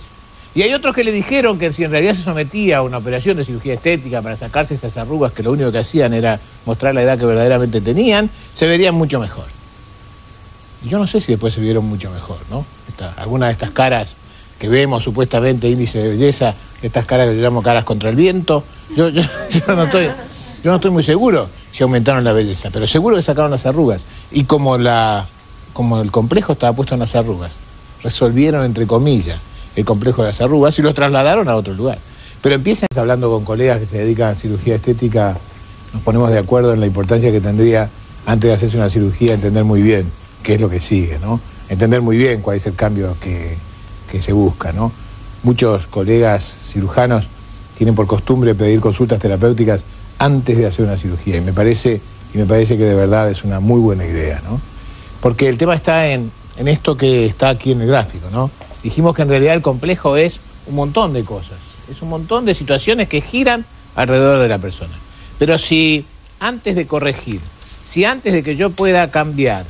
Y 0.54 0.62
hay 0.62 0.73
otros 0.73 0.95
que 0.95 1.04
le 1.04 1.12
dijeron 1.12 1.59
que 1.59 1.73
si 1.73 1.85
en 1.85 1.90
realidad 1.90 2.14
se 2.14 2.23
sometía 2.23 2.78
a 2.78 2.83
una 2.83 2.97
operación 2.97 3.37
de 3.37 3.45
cirugía 3.45 3.75
estética 3.75 4.23
para 4.23 4.37
sacarse 4.37 4.75
esas 4.75 4.97
arrugas 4.97 5.33
que 5.33 5.42
lo 5.42 5.52
único 5.52 5.71
que 5.71 5.78
hacían 5.78 6.14
era 6.14 6.40
mostrar 6.64 6.95
la 6.95 7.02
edad 7.02 7.18
que 7.18 7.26
verdaderamente 7.26 7.83
tenían, 7.83 8.30
se 8.54 8.66
verían 8.66 8.95
mucho 8.95 9.21
mejor. 9.21 9.45
Y 10.83 10.88
yo 10.88 10.99
no 10.99 11.06
sé 11.06 11.21
si 11.21 11.33
después 11.33 11.52
se 11.52 11.61
vieron 11.61 11.85
mucho 11.85 12.11
mejor, 12.11 12.38
¿no? 12.50 12.64
Algunas 13.16 13.49
de 13.49 13.52
estas 13.52 13.71
caras 13.71 14.14
que 14.59 14.68
vemos 14.68 15.04
supuestamente 15.04 15.68
índice 15.68 15.99
de 15.99 16.09
belleza, 16.09 16.54
estas 16.87 17.07
caras 17.07 17.28
que 17.28 17.37
yo 17.37 17.43
llamo 17.43 17.62
caras 17.62 17.85
contra 17.85 18.11
el 18.11 18.16
viento, 18.16 18.64
yo, 18.97 19.09
yo, 19.11 19.23
no 19.69 19.85
estoy, 19.85 20.07
yo 20.62 20.71
no 20.71 20.76
estoy 20.76 20.90
muy 20.90 21.02
seguro 21.02 21.49
si 21.73 21.83
aumentaron 21.83 22.25
la 22.25 22.33
belleza, 22.33 22.71
pero 22.73 22.87
seguro 22.87 23.16
que 23.16 23.23
sacaron 23.23 23.50
las 23.50 23.66
arrugas. 23.66 24.00
Y 24.31 24.45
como, 24.45 24.78
la, 24.78 25.26
como 25.73 26.00
el 26.00 26.11
complejo 26.11 26.52
estaba 26.52 26.75
puesto 26.75 26.95
en 26.95 27.00
las 27.00 27.14
arrugas, 27.14 27.52
resolvieron, 28.02 28.64
entre 28.64 28.87
comillas, 28.87 29.38
el 29.75 29.85
complejo 29.85 30.23
de 30.23 30.28
las 30.28 30.40
arrugas 30.40 30.78
y 30.78 30.83
los 30.83 30.95
trasladaron 30.95 31.49
a 31.49 31.57
otro 31.57 31.75
lugar. 31.75 31.99
Pero 32.43 32.55
empiezan 32.55 32.88
hablando 32.97 33.31
con 33.31 33.45
colegas 33.45 33.78
que 33.78 33.87
se 33.87 33.99
dedican 33.99 34.31
a 34.31 34.35
cirugía 34.35 34.76
estética, 34.76 35.37
nos 35.93 36.02
ponemos 36.02 36.31
de 36.31 36.38
acuerdo 36.38 36.73
en 36.73 36.81
la 36.81 36.87
importancia 36.87 37.31
que 37.33 37.40
tendría, 37.40 37.90
antes 38.26 38.49
de 38.49 38.55
hacerse 38.55 38.76
una 38.76 38.90
cirugía, 38.90 39.35
entender 39.35 39.64
muy 39.64 39.83
bien 39.83 40.11
qué 40.43 40.55
es 40.55 40.61
lo 40.61 40.71
que 40.71 40.81
sigue, 40.81 41.19
¿no? 41.19 41.40
Entender 41.69 42.00
muy 42.02 42.16
bien 42.16 42.40
cuál 42.43 42.57
es 42.57 42.66
el 42.66 42.75
cambio 42.75 43.16
que, 43.21 43.57
que 44.11 44.23
se 44.23 44.33
busca, 44.33 44.73
¿no? 44.73 44.93
Muchos 45.47 45.87
colegas 45.87 46.57
cirujanos 46.73 47.25
tienen 47.79 47.95
por 47.95 48.09
costumbre 48.09 48.57
pedir 48.57 48.81
consultas 48.81 49.21
terapéuticas 49.21 49.85
antes 50.19 50.59
de 50.59 50.67
hacer 50.67 50.85
una 50.85 50.97
cirugía 50.97 51.37
y 51.37 51.41
me 51.41 51.53
parece, 51.53 52.00
y 52.35 52.38
me 52.38 52.47
parece 52.47 52.76
que 52.76 52.83
de 52.83 52.97
verdad 52.97 53.31
es 53.31 53.45
una 53.45 53.61
muy 53.61 53.79
buena 53.79 54.05
idea, 54.05 54.43
¿no? 54.43 54.61
Porque 55.21 55.49
el 55.49 55.57
tema 55.57 55.76
está 55.76 56.09
en, 56.09 56.33
en 56.57 56.67
esto 56.67 56.97
que 56.97 57.26
está 57.26 57.50
aquí 57.50 57.71
en 57.71 57.81
el 57.81 57.87
gráfico, 57.87 58.29
¿no? 58.33 58.50
Dijimos 58.83 59.15
que 59.15 59.23
en 59.23 59.29
realidad 59.29 59.55
el 59.55 59.62
complejo 59.62 60.17
es 60.17 60.41
un 60.67 60.75
montón 60.75 61.12
de 61.12 61.23
cosas, 61.23 61.59
es 61.88 62.03
un 62.03 62.09
montón 62.09 62.45
de 62.45 62.53
situaciones 62.53 63.09
que 63.09 63.21
giran 63.21 63.65
alrededor 63.95 64.41
de 64.41 64.49
la 64.49 64.59
persona. 64.59 64.99
Pero 65.38 65.59
si 65.59 66.05
antes 66.41 66.75
de 66.75 66.88
corregir, 66.88 67.41
si 67.88 68.05
antes 68.05 68.33
de 68.33 68.43
que 68.43 68.57
yo 68.57 68.71
pueda 68.71 69.12
cambiar 69.12 69.65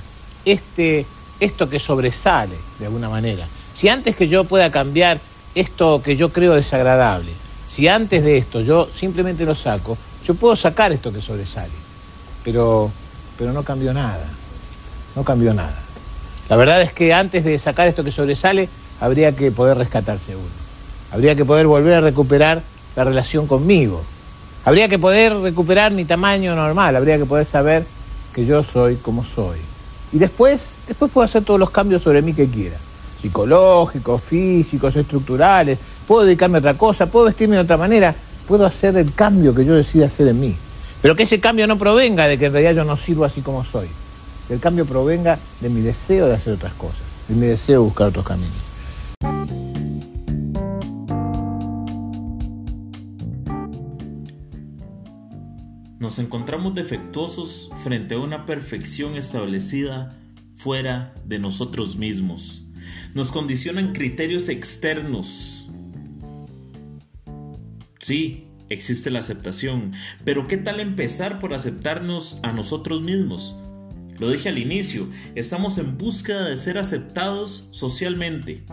este, 0.46 1.04
esto 1.38 1.68
que 1.68 1.78
sobresale 1.78 2.56
de 2.78 2.86
alguna 2.86 3.10
manera, 3.10 3.46
si 3.74 3.90
antes 3.90 4.16
que 4.16 4.26
yo 4.26 4.44
pueda 4.44 4.70
cambiar 4.70 5.20
esto 5.56 6.02
que 6.02 6.16
yo 6.16 6.28
creo 6.28 6.54
desagradable, 6.54 7.32
si 7.70 7.88
antes 7.88 8.22
de 8.22 8.36
esto 8.36 8.60
yo 8.60 8.88
simplemente 8.92 9.44
lo 9.44 9.54
saco, 9.54 9.96
yo 10.24 10.34
puedo 10.34 10.54
sacar 10.54 10.92
esto 10.92 11.12
que 11.12 11.22
sobresale. 11.22 11.72
Pero, 12.44 12.90
pero 13.38 13.52
no 13.52 13.62
cambió 13.62 13.92
nada. 13.92 14.24
No 15.16 15.24
cambió 15.24 15.54
nada. 15.54 15.80
La 16.50 16.56
verdad 16.56 16.82
es 16.82 16.92
que 16.92 17.14
antes 17.14 17.42
de 17.42 17.58
sacar 17.58 17.88
esto 17.88 18.04
que 18.04 18.12
sobresale, 18.12 18.68
habría 19.00 19.34
que 19.34 19.50
poder 19.50 19.78
rescatarse 19.78 20.36
uno. 20.36 20.44
Habría 21.10 21.34
que 21.34 21.44
poder 21.44 21.66
volver 21.66 21.94
a 21.94 22.00
recuperar 22.02 22.62
la 22.94 23.04
relación 23.04 23.46
conmigo. 23.46 24.04
Habría 24.64 24.88
que 24.88 24.98
poder 24.98 25.34
recuperar 25.38 25.90
mi 25.92 26.04
tamaño 26.04 26.54
normal. 26.54 26.96
Habría 26.96 27.16
que 27.16 27.24
poder 27.24 27.46
saber 27.46 27.86
que 28.34 28.44
yo 28.44 28.62
soy 28.62 28.96
como 28.96 29.24
soy. 29.24 29.58
Y 30.12 30.18
después, 30.18 30.74
después 30.86 31.10
puedo 31.10 31.24
hacer 31.24 31.44
todos 31.44 31.58
los 31.58 31.70
cambios 31.70 32.02
sobre 32.02 32.20
mí 32.20 32.34
que 32.34 32.46
quiera 32.46 32.76
psicológicos, 33.20 34.22
físicos, 34.22 34.94
estructurales, 34.96 35.78
puedo 36.06 36.24
dedicarme 36.24 36.58
a 36.58 36.60
otra 36.60 36.74
cosa, 36.74 37.06
puedo 37.06 37.26
vestirme 37.26 37.56
de 37.56 37.62
otra 37.62 37.76
manera, 37.76 38.14
puedo 38.46 38.66
hacer 38.66 38.96
el 38.96 39.12
cambio 39.14 39.54
que 39.54 39.64
yo 39.64 39.74
decida 39.74 40.06
hacer 40.06 40.28
en 40.28 40.40
mí. 40.40 40.56
Pero 41.02 41.16
que 41.16 41.24
ese 41.24 41.40
cambio 41.40 41.66
no 41.66 41.78
provenga 41.78 42.26
de 42.26 42.38
que 42.38 42.46
en 42.46 42.52
realidad 42.52 42.74
yo 42.74 42.84
no 42.84 42.96
sirvo 42.96 43.24
así 43.24 43.40
como 43.40 43.64
soy. 43.64 43.88
Que 44.48 44.54
el 44.54 44.60
cambio 44.60 44.86
provenga 44.86 45.38
de 45.60 45.68
mi 45.68 45.80
deseo 45.80 46.26
de 46.26 46.34
hacer 46.34 46.54
otras 46.54 46.72
cosas, 46.74 47.02
de 47.28 47.34
mi 47.34 47.46
deseo 47.46 47.80
de 47.80 47.84
buscar 47.86 48.08
otros 48.08 48.24
caminos. 48.24 48.52
Nos 55.98 56.18
encontramos 56.18 56.74
defectuosos 56.74 57.70
frente 57.82 58.14
a 58.14 58.18
una 58.18 58.46
perfección 58.46 59.16
establecida 59.16 60.16
fuera 60.56 61.14
de 61.24 61.38
nosotros 61.38 61.96
mismos 61.96 62.65
nos 63.14 63.32
condicionan 63.32 63.92
criterios 63.92 64.48
externos. 64.48 65.68
Sí, 68.00 68.46
existe 68.68 69.10
la 69.10 69.20
aceptación, 69.20 69.92
pero 70.24 70.46
¿qué 70.48 70.56
tal 70.56 70.80
empezar 70.80 71.38
por 71.38 71.54
aceptarnos 71.54 72.38
a 72.42 72.52
nosotros 72.52 73.02
mismos? 73.02 73.56
Lo 74.18 74.30
dije 74.30 74.48
al 74.48 74.58
inicio, 74.58 75.08
estamos 75.34 75.76
en 75.78 75.98
búsqueda 75.98 76.48
de 76.48 76.56
ser 76.56 76.78
aceptados 76.78 77.68
socialmente, 77.70 78.64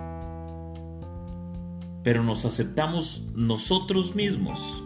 pero 2.03 2.24
nos 2.24 2.46
aceptamos 2.46 3.27
nosotros 3.36 4.15
mismos. 4.15 4.84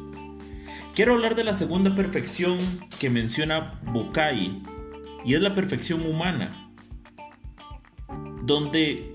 Quiero 0.96 1.14
hablar 1.14 1.36
de 1.36 1.44
la 1.44 1.54
segunda 1.54 1.94
perfección 1.94 2.58
que 3.00 3.10
menciona 3.10 3.80
Bukai, 3.94 4.64
y 5.24 5.36
es 5.36 5.42
la 5.42 5.54
perfección 5.54 6.06
humana, 6.06 6.72
donde 8.44 9.14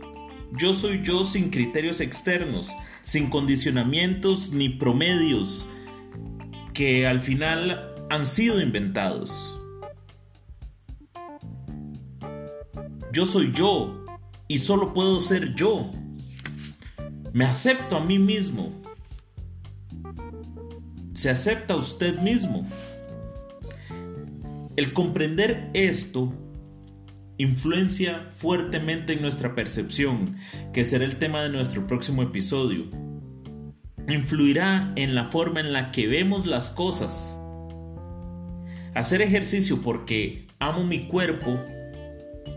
yo 0.59 0.75
soy 0.75 1.02
yo 1.02 1.25
sin 1.25 1.50
criterios 1.50 2.00
externos, 2.00 2.71
sin 3.02 3.30
condicionamientos 3.30 4.52
ni 4.52 4.68
promedios 4.68 5.66
que 6.75 7.06
al 7.06 7.21
final 7.21 7.94
han 8.11 8.26
sido 8.26 8.61
inventados. 8.61 9.59
Yo 13.12 13.26
soy 13.26 13.52
yo 13.52 14.04
y 14.49 14.59
solo 14.59 14.92
puedo 14.92 15.21
ser 15.21 15.54
yo. 15.54 15.90
Me 17.32 17.44
acepto 17.44 17.97
a 17.97 18.00
mí 18.04 18.18
mismo. 18.18 18.73
Se 21.14 21.30
acepta 21.30 21.76
usted 21.76 22.18
mismo. 22.21 22.66
El 24.76 24.92
comprender 24.92 25.71
esto 25.75 26.32
influencia 27.38 28.28
fuertemente 28.34 29.14
en 29.14 29.22
nuestra 29.22 29.54
percepción, 29.54 30.36
que 30.72 30.84
será 30.84 31.04
el 31.04 31.16
tema 31.16 31.42
de 31.42 31.50
nuestro 31.50 31.86
próximo 31.86 32.22
episodio. 32.22 32.86
Influirá 34.08 34.92
en 34.96 35.14
la 35.14 35.26
forma 35.26 35.60
en 35.60 35.72
la 35.72 35.92
que 35.92 36.06
vemos 36.06 36.46
las 36.46 36.70
cosas. 36.70 37.38
Hacer 38.94 39.22
ejercicio 39.22 39.80
porque 39.82 40.46
amo 40.58 40.84
mi 40.84 41.06
cuerpo 41.06 41.58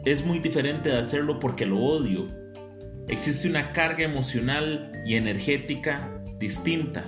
es 0.05 0.25
muy 0.25 0.39
diferente 0.39 0.89
de 0.89 0.99
hacerlo 0.99 1.39
porque 1.39 1.65
lo 1.65 1.79
odio. 1.79 2.29
Existe 3.07 3.47
una 3.47 3.71
carga 3.71 4.03
emocional 4.03 4.91
y 5.05 5.15
energética 5.15 6.21
distinta. 6.39 7.05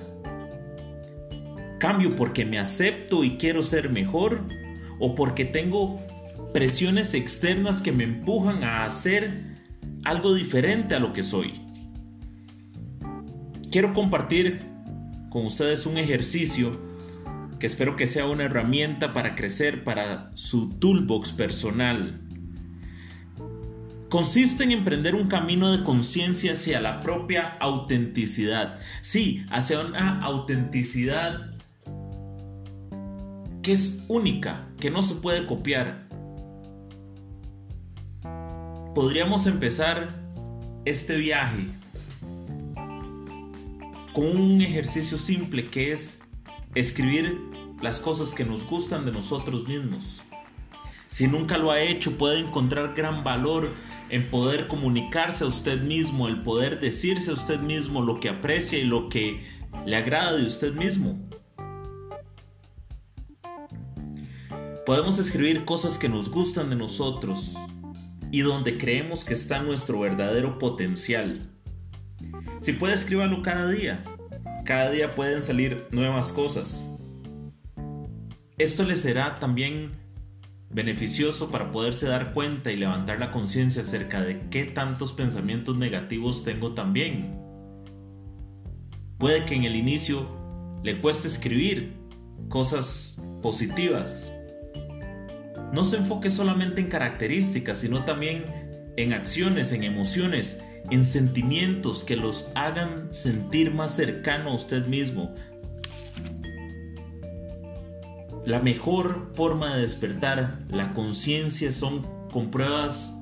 Cambio 1.79 2.15
porque 2.15 2.45
me 2.45 2.57
acepto 2.57 3.23
y 3.23 3.37
quiero 3.37 3.61
ser 3.61 3.89
mejor 3.89 4.41
o 4.99 5.13
porque 5.13 5.45
tengo 5.45 5.99
presiones 6.53 7.13
externas 7.13 7.81
que 7.81 7.91
me 7.91 8.03
empujan 8.03 8.63
a 8.63 8.85
hacer 8.85 9.57
algo 10.03 10.33
diferente 10.33 10.95
a 10.95 10.99
lo 10.99 11.13
que 11.13 11.23
soy. 11.23 11.61
Quiero 13.71 13.93
compartir 13.93 14.61
con 15.29 15.45
ustedes 15.45 15.85
un 15.85 15.97
ejercicio 15.97 16.79
que 17.59 17.67
espero 17.67 17.95
que 17.95 18.07
sea 18.07 18.27
una 18.27 18.45
herramienta 18.45 19.13
para 19.13 19.35
crecer 19.35 19.83
para 19.83 20.31
su 20.33 20.69
toolbox 20.79 21.31
personal. 21.31 22.21
Consiste 24.09 24.63
en 24.63 24.71
emprender 24.71 25.15
un 25.15 25.27
camino 25.27 25.71
de 25.71 25.83
conciencia 25.83 26.53
hacia 26.53 26.79
la 26.79 27.01
propia 27.01 27.57
autenticidad. 27.59 28.79
Sí, 29.01 29.45
hacia 29.49 29.81
una 29.81 30.21
autenticidad 30.21 31.51
que 33.61 33.73
es 33.73 34.05
única, 34.07 34.69
que 34.79 34.89
no 34.89 35.01
se 35.01 35.15
puede 35.15 35.45
copiar, 35.45 36.06
podríamos 38.97 39.45
empezar 39.45 40.09
este 40.83 41.17
viaje 41.17 41.67
con 44.11 44.25
un 44.25 44.59
ejercicio 44.59 45.19
simple 45.19 45.69
que 45.69 45.91
es 45.91 46.19
escribir 46.73 47.39
las 47.79 47.99
cosas 47.99 48.33
que 48.33 48.43
nos 48.43 48.65
gustan 48.65 49.05
de 49.05 49.11
nosotros 49.11 49.67
mismos. 49.67 50.23
Si 51.05 51.27
nunca 51.27 51.59
lo 51.59 51.69
ha 51.69 51.79
hecho, 51.79 52.17
puede 52.17 52.39
encontrar 52.39 52.95
gran 52.95 53.23
valor 53.23 53.75
en 54.09 54.31
poder 54.31 54.67
comunicarse 54.67 55.43
a 55.43 55.47
usted 55.47 55.79
mismo, 55.79 56.27
el 56.27 56.41
poder 56.41 56.79
decirse 56.79 57.29
a 57.29 57.35
usted 57.35 57.59
mismo 57.59 58.01
lo 58.01 58.19
que 58.19 58.29
aprecia 58.29 58.79
y 58.79 58.83
lo 58.83 59.09
que 59.09 59.43
le 59.85 59.95
agrada 59.95 60.35
de 60.35 60.47
usted 60.47 60.73
mismo. 60.73 61.19
Podemos 64.87 65.19
escribir 65.19 65.65
cosas 65.65 65.99
que 65.99 66.09
nos 66.09 66.31
gustan 66.31 66.71
de 66.71 66.77
nosotros, 66.77 67.55
y 68.31 68.41
donde 68.41 68.77
creemos 68.77 69.25
que 69.25 69.33
está 69.33 69.61
nuestro 69.61 69.99
verdadero 69.99 70.57
potencial. 70.57 71.49
Si 72.59 72.73
puede, 72.73 72.95
escríbalo 72.95 73.41
cada 73.41 73.69
día. 73.69 74.01
Cada 74.65 74.91
día 74.91 75.15
pueden 75.15 75.41
salir 75.41 75.87
nuevas 75.91 76.31
cosas. 76.31 76.93
Esto 78.57 78.83
le 78.83 78.95
será 78.95 79.35
también 79.39 79.91
beneficioso 80.69 81.49
para 81.49 81.71
poderse 81.71 82.07
dar 82.07 82.33
cuenta 82.33 82.71
y 82.71 82.77
levantar 82.77 83.19
la 83.19 83.31
conciencia 83.31 83.81
acerca 83.81 84.21
de 84.21 84.49
qué 84.49 84.65
tantos 84.65 85.13
pensamientos 85.13 85.77
negativos 85.77 86.43
tengo 86.43 86.73
también. 86.73 87.39
Puede 89.17 89.45
que 89.45 89.55
en 89.55 89.63
el 89.63 89.75
inicio 89.75 90.27
le 90.83 90.99
cueste 90.99 91.27
escribir 91.27 91.93
cosas 92.49 93.21
positivas, 93.41 94.33
no 95.73 95.85
se 95.85 95.97
enfoque 95.97 96.29
solamente 96.29 96.81
en 96.81 96.87
características, 96.87 97.79
sino 97.79 98.05
también 98.05 98.45
en 98.95 99.13
acciones, 99.13 99.71
en 99.71 99.83
emociones, 99.83 100.61
en 100.89 101.05
sentimientos 101.05 102.03
que 102.03 102.15
los 102.15 102.49
hagan 102.55 103.11
sentir 103.11 103.73
más 103.73 103.95
cercano 103.95 104.51
a 104.51 104.55
usted 104.55 104.85
mismo. 104.87 105.33
La 108.45 108.59
mejor 108.59 109.31
forma 109.33 109.75
de 109.75 109.81
despertar 109.81 110.65
la 110.69 110.93
conciencia 110.93 111.71
son 111.71 112.07
con 112.31 112.49
pruebas 112.49 113.13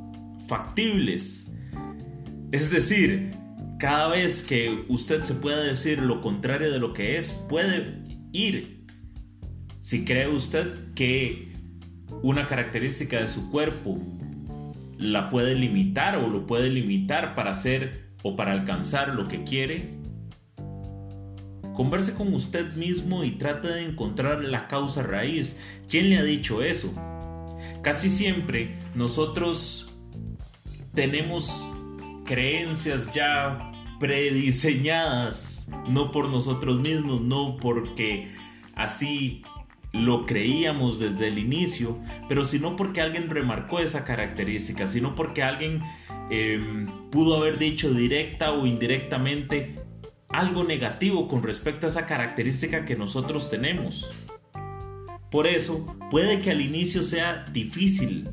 factibles. 0.47 1.51
Es 2.51 2.69
decir, 2.69 3.31
cada 3.79 4.09
vez 4.09 4.43
que 4.43 4.85
usted 4.87 5.23
se 5.23 5.33
pueda 5.33 5.63
decir 5.63 5.99
lo 5.99 6.21
contrario 6.21 6.71
de 6.71 6.79
lo 6.79 6.93
que 6.93 7.17
es, 7.17 7.31
puede 7.49 8.03
ir. 8.31 8.85
Si 9.79 10.05
cree 10.05 10.27
usted 10.27 10.93
que 10.93 11.54
una 12.21 12.47
característica 12.47 13.19
de 13.19 13.27
su 13.27 13.51
cuerpo 13.51 13.99
la 14.97 15.29
puede 15.29 15.55
limitar 15.55 16.17
o 16.17 16.27
lo 16.27 16.45
puede 16.45 16.69
limitar 16.69 17.35
para 17.35 17.51
hacer 17.51 18.05
o 18.23 18.35
para 18.35 18.51
alcanzar 18.51 19.13
lo 19.13 19.27
que 19.27 19.43
quiere. 19.43 19.93
Converse 21.75 22.13
con 22.13 22.33
usted 22.33 22.73
mismo 22.75 23.23
y 23.23 23.31
trate 23.31 23.67
de 23.67 23.83
encontrar 23.83 24.43
la 24.43 24.67
causa 24.67 25.03
raíz. 25.03 25.59
¿Quién 25.89 26.09
le 26.09 26.17
ha 26.17 26.23
dicho 26.23 26.63
eso? 26.63 26.93
Casi 27.81 28.09
siempre 28.09 28.79
nosotros 28.95 29.93
tenemos 30.93 31.65
creencias 32.25 33.13
ya 33.13 33.71
prediseñadas, 33.99 35.69
no 35.87 36.11
por 36.11 36.29
nosotros 36.29 36.79
mismos, 36.79 37.21
no 37.21 37.57
porque 37.57 38.33
así 38.75 39.43
lo 39.95 40.25
creíamos 40.25 40.99
desde 40.99 41.29
el 41.29 41.37
inicio, 41.37 41.97
pero 42.27 42.45
sino 42.45 42.75
porque 42.75 43.01
alguien 43.01 43.29
remarcó 43.29 43.79
esa 43.79 44.03
característica, 44.03 44.87
sino 44.87 45.15
porque 45.15 45.41
alguien 45.41 45.81
em, 46.29 46.87
pudo 47.09 47.37
haber 47.37 47.57
dicho 47.57 47.93
directa 47.93 48.51
o 48.51 48.65
indirectamente 48.65 49.75
algo 50.29 50.63
negativo 50.63 51.27
con 51.27 51.43
respecto 51.43 51.87
a 51.87 51.89
esa 51.89 52.05
característica 52.05 52.83
que 52.83 52.95
nosotros 52.95 53.49
tenemos. 53.49 54.11
Por 55.31 55.47
eso, 55.47 55.95
puede 56.11 56.41
que 56.41 56.51
al 56.51 56.61
inicio 56.61 57.01
sea 57.01 57.45
difícil, 57.51 58.29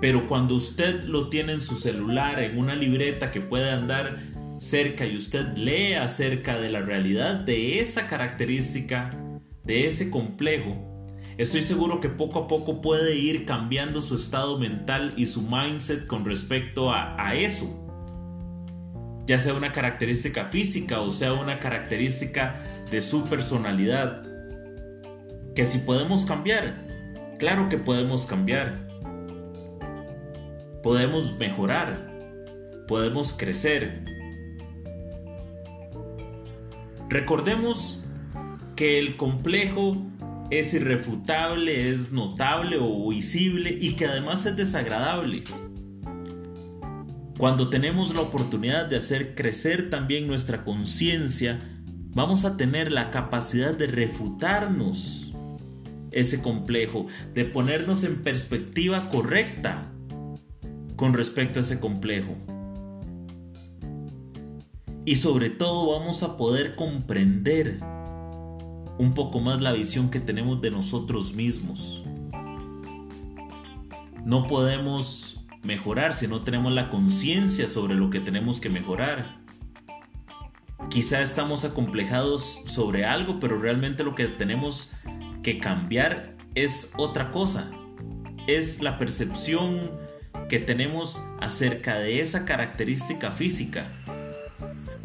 pero 0.00 0.28
cuando 0.28 0.54
usted 0.54 1.04
lo 1.04 1.28
tiene 1.28 1.52
en 1.52 1.60
su 1.60 1.76
celular, 1.76 2.38
en 2.40 2.58
una 2.58 2.74
libreta 2.74 3.30
que 3.30 3.40
puede 3.40 3.70
andar 3.70 4.35
cerca 4.58 5.06
y 5.06 5.16
usted 5.16 5.56
lee 5.56 5.94
acerca 5.94 6.58
de 6.58 6.70
la 6.70 6.80
realidad 6.80 7.34
de 7.34 7.80
esa 7.80 8.06
característica, 8.06 9.10
de 9.64 9.86
ese 9.86 10.10
complejo, 10.10 10.76
estoy 11.36 11.62
seguro 11.62 12.00
que 12.00 12.08
poco 12.08 12.40
a 12.40 12.48
poco 12.48 12.80
puede 12.80 13.16
ir 13.16 13.44
cambiando 13.44 14.00
su 14.00 14.16
estado 14.16 14.58
mental 14.58 15.14
y 15.16 15.26
su 15.26 15.42
mindset 15.42 16.06
con 16.06 16.24
respecto 16.24 16.90
a, 16.90 17.16
a 17.18 17.34
eso. 17.34 17.82
Ya 19.26 19.38
sea 19.38 19.54
una 19.54 19.72
característica 19.72 20.44
física 20.44 21.00
o 21.00 21.10
sea 21.10 21.32
una 21.32 21.58
característica 21.58 22.60
de 22.90 23.02
su 23.02 23.24
personalidad. 23.24 24.22
Que 25.54 25.64
si 25.64 25.78
podemos 25.78 26.24
cambiar, 26.24 26.76
claro 27.38 27.68
que 27.68 27.78
podemos 27.78 28.24
cambiar. 28.24 28.86
Podemos 30.82 31.36
mejorar, 31.38 32.12
podemos 32.86 33.32
crecer, 33.32 34.04
Recordemos 37.08 38.02
que 38.74 38.98
el 38.98 39.16
complejo 39.16 39.96
es 40.50 40.74
irrefutable, 40.74 41.92
es 41.92 42.12
notable 42.12 42.78
o 42.80 43.08
visible 43.08 43.76
y 43.80 43.94
que 43.94 44.06
además 44.06 44.44
es 44.46 44.56
desagradable. 44.56 45.44
Cuando 47.38 47.68
tenemos 47.68 48.14
la 48.14 48.22
oportunidad 48.22 48.86
de 48.86 48.96
hacer 48.96 49.34
crecer 49.34 49.90
también 49.90 50.26
nuestra 50.26 50.64
conciencia, 50.64 51.58
vamos 52.14 52.44
a 52.44 52.56
tener 52.56 52.90
la 52.90 53.10
capacidad 53.10 53.74
de 53.74 53.86
refutarnos 53.86 55.34
ese 56.10 56.40
complejo, 56.40 57.06
de 57.34 57.44
ponernos 57.44 58.04
en 58.04 58.22
perspectiva 58.22 59.10
correcta 59.10 59.92
con 60.96 61.12
respecto 61.12 61.58
a 61.58 61.62
ese 61.62 61.78
complejo 61.78 62.36
y 65.06 65.14
sobre 65.16 65.50
todo 65.50 65.98
vamos 65.98 66.24
a 66.24 66.36
poder 66.36 66.74
comprender 66.74 67.78
un 68.98 69.12
poco 69.14 69.40
más 69.40 69.62
la 69.62 69.72
visión 69.72 70.10
que 70.10 70.18
tenemos 70.18 70.60
de 70.60 70.72
nosotros 70.72 71.32
mismos. 71.32 72.02
No 74.24 74.48
podemos 74.48 75.40
mejorar 75.62 76.12
si 76.12 76.26
no 76.26 76.42
tenemos 76.42 76.72
la 76.72 76.90
conciencia 76.90 77.68
sobre 77.68 77.94
lo 77.94 78.10
que 78.10 78.18
tenemos 78.18 78.60
que 78.60 78.68
mejorar. 78.68 79.38
Quizá 80.90 81.22
estamos 81.22 81.64
acomplejados 81.64 82.60
sobre 82.66 83.04
algo, 83.04 83.38
pero 83.38 83.60
realmente 83.60 84.02
lo 84.02 84.16
que 84.16 84.26
tenemos 84.26 84.90
que 85.44 85.60
cambiar 85.60 86.36
es 86.56 86.92
otra 86.96 87.30
cosa. 87.30 87.70
Es 88.48 88.82
la 88.82 88.98
percepción 88.98 89.92
que 90.48 90.58
tenemos 90.58 91.22
acerca 91.40 91.96
de 91.98 92.20
esa 92.20 92.44
característica 92.44 93.30
física 93.30 93.88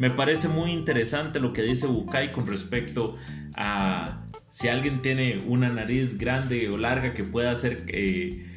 me 0.02 0.10
parece 0.10 0.48
muy 0.48 0.72
interesante 0.72 1.38
lo 1.38 1.52
que 1.52 1.62
dice 1.62 1.86
Bukai 1.86 2.32
con 2.32 2.48
respecto 2.48 3.18
a 3.54 4.26
si 4.48 4.66
alguien 4.66 5.00
tiene 5.00 5.44
una 5.46 5.68
nariz 5.68 6.18
grande 6.18 6.68
o 6.70 6.76
larga 6.76 7.14
que 7.14 7.22
pueda 7.22 7.54
ser 7.54 7.84
eh, 7.86 8.52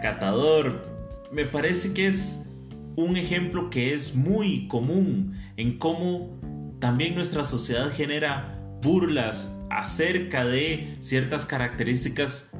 catador. 0.00 0.88
Me 1.30 1.44
parece 1.44 1.92
que 1.92 2.06
es 2.06 2.50
un 2.96 3.18
ejemplo 3.18 3.68
que 3.68 3.92
es 3.92 4.14
muy 4.14 4.68
común 4.68 5.38
en 5.58 5.78
cómo 5.78 6.40
también 6.78 7.14
nuestra 7.14 7.44
sociedad 7.44 7.92
genera 7.92 8.58
burlas 8.80 9.54
acerca 9.68 10.46
de 10.46 10.96
ciertas 11.00 11.44
características 11.44 12.50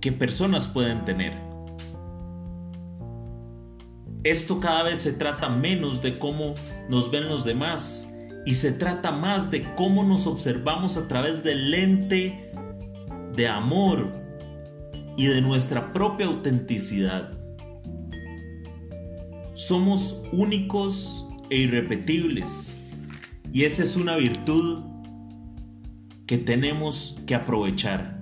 que 0.00 0.12
personas 0.12 0.68
pueden 0.68 1.04
tener. 1.04 1.47
Esto 4.24 4.58
cada 4.60 4.82
vez 4.82 4.98
se 5.00 5.12
trata 5.12 5.48
menos 5.48 6.02
de 6.02 6.18
cómo 6.18 6.54
nos 6.88 7.10
ven 7.10 7.28
los 7.28 7.44
demás 7.44 8.12
y 8.44 8.54
se 8.54 8.72
trata 8.72 9.12
más 9.12 9.50
de 9.50 9.62
cómo 9.74 10.02
nos 10.02 10.26
observamos 10.26 10.96
a 10.96 11.06
través 11.06 11.44
del 11.44 11.70
lente 11.70 12.50
de 13.36 13.46
amor 13.46 14.12
y 15.16 15.26
de 15.26 15.40
nuestra 15.40 15.92
propia 15.92 16.26
autenticidad. 16.26 17.38
Somos 19.54 20.22
únicos 20.32 21.26
e 21.50 21.58
irrepetibles 21.58 22.78
y 23.52 23.64
esa 23.64 23.82
es 23.82 23.96
una 23.96 24.16
virtud 24.16 24.84
que 26.26 26.38
tenemos 26.38 27.20
que 27.26 27.34
aprovechar. 27.34 28.17